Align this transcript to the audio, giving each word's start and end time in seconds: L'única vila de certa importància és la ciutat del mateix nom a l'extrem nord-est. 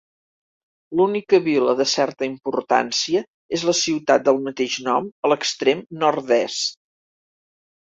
L'única 0.99 1.39
vila 1.47 1.75
de 1.81 1.87
certa 1.91 2.27
importància 2.31 3.23
és 3.61 3.69
la 3.71 3.77
ciutat 3.83 4.27
del 4.31 4.43
mateix 4.49 4.83
nom 4.91 5.15
a 5.31 5.35
l'extrem 5.35 5.89
nord-est. 6.07 6.87